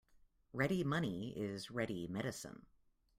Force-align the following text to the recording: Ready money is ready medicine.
Ready 0.51 0.83
money 0.83 1.31
is 1.37 1.69
ready 1.69 2.07
medicine. 2.07 2.65